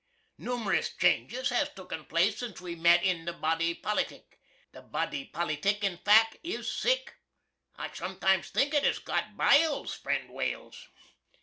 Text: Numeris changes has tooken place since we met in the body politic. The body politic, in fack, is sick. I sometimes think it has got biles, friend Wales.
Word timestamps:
Numeris 0.39 0.97
changes 0.99 1.49
has 1.49 1.69
tooken 1.69 2.09
place 2.09 2.39
since 2.39 2.59
we 2.59 2.73
met 2.73 3.03
in 3.03 3.23
the 3.25 3.33
body 3.33 3.75
politic. 3.75 4.39
The 4.71 4.81
body 4.81 5.25
politic, 5.25 5.83
in 5.83 5.99
fack, 5.99 6.39
is 6.41 6.73
sick. 6.73 7.13
I 7.75 7.93
sometimes 7.93 8.49
think 8.49 8.73
it 8.73 8.83
has 8.83 8.97
got 8.97 9.37
biles, 9.37 9.93
friend 9.93 10.31
Wales. 10.31 10.87